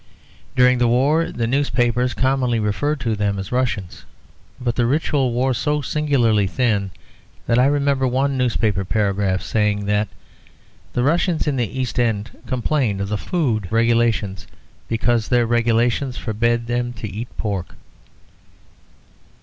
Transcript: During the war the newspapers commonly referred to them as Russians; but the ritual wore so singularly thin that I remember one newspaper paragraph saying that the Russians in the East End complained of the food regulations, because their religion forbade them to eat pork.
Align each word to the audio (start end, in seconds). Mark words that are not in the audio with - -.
During 0.55 0.79
the 0.79 0.87
war 0.87 1.31
the 1.31 1.45
newspapers 1.45 2.15
commonly 2.15 2.59
referred 2.59 2.99
to 3.01 3.15
them 3.15 3.37
as 3.37 3.51
Russians; 3.51 4.03
but 4.59 4.75
the 4.75 4.87
ritual 4.87 5.31
wore 5.31 5.53
so 5.53 5.79
singularly 5.83 6.47
thin 6.47 6.89
that 7.45 7.59
I 7.59 7.67
remember 7.67 8.07
one 8.07 8.35
newspaper 8.35 8.83
paragraph 8.83 9.43
saying 9.43 9.85
that 9.85 10.07
the 10.93 11.03
Russians 11.03 11.45
in 11.45 11.55
the 11.55 11.79
East 11.79 11.99
End 11.99 12.31
complained 12.47 12.99
of 12.99 13.09
the 13.09 13.15
food 13.19 13.67
regulations, 13.71 14.47
because 14.87 15.27
their 15.27 15.45
religion 15.45 16.11
forbade 16.13 16.65
them 16.65 16.93
to 16.93 17.07
eat 17.07 17.27
pork. 17.37 17.75